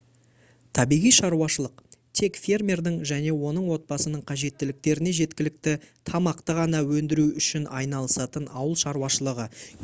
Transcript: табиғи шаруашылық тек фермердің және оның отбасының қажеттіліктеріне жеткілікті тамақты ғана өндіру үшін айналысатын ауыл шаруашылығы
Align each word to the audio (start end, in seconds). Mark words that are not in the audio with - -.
табиғи 0.77 1.09
шаруашылық 1.17 1.83
тек 2.19 2.39
фермердің 2.45 2.95
және 3.11 3.35
оның 3.49 3.67
отбасының 3.75 4.23
қажеттіліктеріне 4.31 5.13
жеткілікті 5.19 5.75
тамақты 6.13 6.57
ғана 6.61 6.83
өндіру 6.97 7.27
үшін 7.43 7.69
айналысатын 7.83 8.51
ауыл 8.65 8.77
шаруашылығы 8.87 9.49